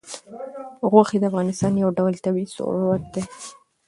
[0.91, 3.23] غوښې د افغانستان یو ډول طبعي ثروت دی.